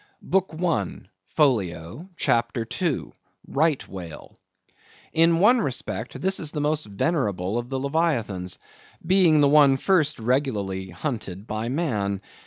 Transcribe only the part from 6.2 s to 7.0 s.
is the most